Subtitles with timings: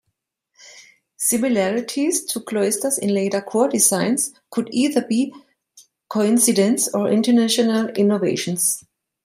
[1.17, 5.31] Similarities to cloisters in later court designs could either be
[6.09, 8.83] coincidence, or intentional innovations.